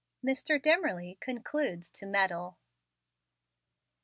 [0.25, 0.59] MR.
[0.59, 2.57] DIMMERLY CONCLUDES TO "MEDDLE."